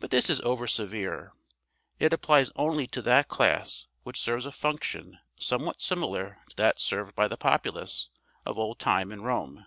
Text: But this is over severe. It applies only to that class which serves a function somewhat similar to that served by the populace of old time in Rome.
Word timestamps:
But 0.00 0.10
this 0.10 0.30
is 0.30 0.40
over 0.40 0.66
severe. 0.66 1.32
It 1.98 2.14
applies 2.14 2.50
only 2.56 2.86
to 2.86 3.02
that 3.02 3.28
class 3.28 3.86
which 4.02 4.18
serves 4.18 4.46
a 4.46 4.50
function 4.50 5.18
somewhat 5.38 5.82
similar 5.82 6.38
to 6.48 6.56
that 6.56 6.80
served 6.80 7.14
by 7.14 7.28
the 7.28 7.36
populace 7.36 8.08
of 8.46 8.56
old 8.58 8.78
time 8.78 9.12
in 9.12 9.20
Rome. 9.20 9.66